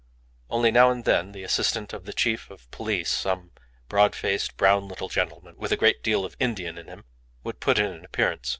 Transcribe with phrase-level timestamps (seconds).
[0.49, 3.51] Only now and then the assistant of the chief of police, some
[3.87, 7.05] broad faced, brown little gentleman, with a great deal of Indian in him,
[7.43, 8.49] would put in an appearance.